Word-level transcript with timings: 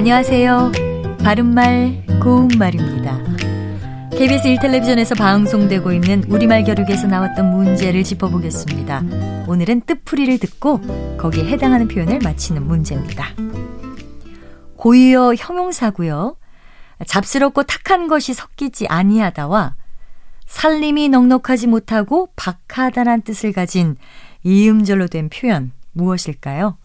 안녕하세요. 0.00 0.72
바른말, 1.22 2.06
고운말입니다. 2.22 3.18
KBS 4.12 4.48
1텔레비전에서 4.48 5.14
방송되고 5.14 5.92
있는 5.92 6.24
우리말 6.26 6.64
겨루기에서 6.64 7.06
나왔던 7.06 7.50
문제를 7.50 8.02
짚어보겠습니다. 8.02 9.02
오늘은 9.46 9.82
뜻풀이를 9.82 10.38
듣고 10.38 10.80
거기에 11.18 11.44
해당하는 11.50 11.86
표현을 11.86 12.20
맞히는 12.24 12.66
문제입니다. 12.66 13.26
고유어 14.78 15.34
형용사고요. 15.34 16.34
잡스럽고 17.06 17.64
탁한 17.64 18.08
것이 18.08 18.32
섞이지 18.32 18.86
아니하다와 18.88 19.74
살림이 20.46 21.10
넉넉하지 21.10 21.66
못하고 21.66 22.30
박하다란 22.36 23.20
뜻을 23.20 23.52
가진 23.52 23.96
이음절로 24.44 25.08
된 25.08 25.28
표현 25.28 25.72
무엇일까요? 25.92 26.78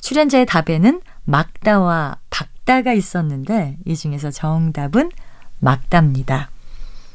출연자의 0.00 0.46
답에는 0.46 1.02
막다와 1.24 2.21
박다가 2.62 2.92
있었는데 2.92 3.76
이 3.84 3.96
중에서 3.96 4.30
정답은 4.30 5.10
막다입니다. 5.58 6.50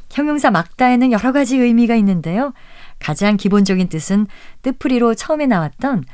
형용사 0.09 0.51
막다에는 0.51 1.11
여러 1.11 1.31
가지 1.31 1.57
의미가 1.57 1.95
있는데요. 1.95 2.53
가장 2.99 3.37
기본적인 3.37 3.89
뜻은 3.89 4.27
뜻풀이로 4.61 5.15
처음에 5.15 5.45
나왔던 5.47 6.05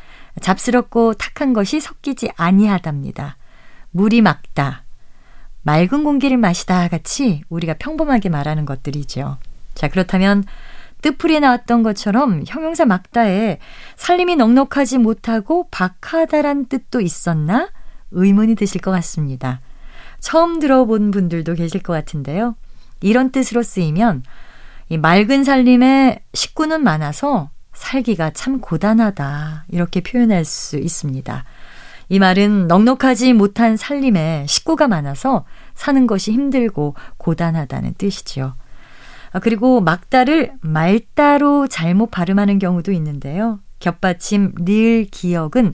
잡스럽고 0.41 1.13
탁한 1.13 1.53
것이 1.53 1.79
섞이지 1.79 2.31
아니하답니다. 2.35 3.37
물이 3.91 4.21
막다, 4.21 4.83
맑은 5.61 6.03
공기를 6.03 6.37
마시다 6.37 6.87
같이 6.87 7.43
우리가 7.49 7.75
평범하게 7.75 8.29
말하는 8.29 8.65
것들이죠. 8.65 9.37
자, 9.75 9.87
그렇다면 9.87 10.43
뜻풀이에 11.01 11.39
나왔던 11.39 11.83
것처럼 11.83 12.43
형용사 12.47 12.85
막다에 12.85 13.59
살림이 13.95 14.35
넉넉하지 14.37 14.97
못하고 14.97 15.67
박하다란 15.69 16.65
뜻도 16.65 17.01
있었나 17.01 17.69
의문이 18.13 18.55
드실 18.55 18.81
것 18.81 18.91
같습니다. 18.91 19.61
처음 20.19 20.59
들어본 20.59 21.11
분들도 21.11 21.53
계실 21.55 21.81
것 21.81 21.93
같은데요. 21.93 22.55
이런 23.01 23.31
뜻으로 23.31 23.61
쓰이면 23.61 24.23
이 24.89 24.97
맑은 24.97 25.43
살림에 25.43 26.23
식구는 26.33 26.83
많아서 26.83 27.49
살기가 27.73 28.31
참 28.31 28.59
고단하다 28.59 29.65
이렇게 29.69 30.01
표현할 30.01 30.45
수 30.45 30.77
있습니다. 30.77 31.43
이 32.09 32.19
말은 32.19 32.67
넉넉하지 32.67 33.33
못한 33.33 33.75
살림에 33.75 34.45
식구가 34.47 34.87
많아서 34.87 35.45
사는 35.73 36.05
것이 36.05 36.31
힘들고 36.31 36.95
고단하다는 37.17 37.95
뜻이지요. 37.97 38.55
아, 39.31 39.39
그리고 39.39 39.81
막다를 39.81 40.53
말다로 40.61 41.67
잘못 41.67 42.11
발음하는 42.11 42.59
경우도 42.59 42.91
있는데요. 42.91 43.59
겹받침 43.79 44.53
릴 44.59 45.05
기억은 45.05 45.73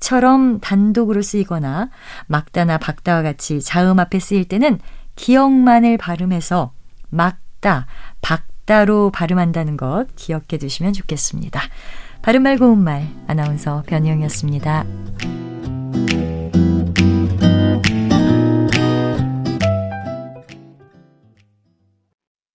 처럼 0.00 0.60
단독으로 0.60 1.22
쓰이거나 1.22 1.90
막다나 2.26 2.78
박다와 2.78 3.22
같이 3.22 3.60
자음 3.60 3.98
앞에 3.98 4.18
쓰일 4.18 4.46
때는 4.46 4.78
기억만을 5.16 5.96
발음해서 5.96 6.72
막다, 7.08 7.86
박다로 8.20 9.10
발음한다는 9.10 9.76
것 9.76 10.06
기억해 10.16 10.58
두시면 10.58 10.92
좋겠습니다. 10.92 11.60
바른말 12.22 12.58
고 12.58 12.66
운 12.66 12.78
말 12.82 13.08
아나운서 13.26 13.82
변희영이었습니다. 13.86 15.45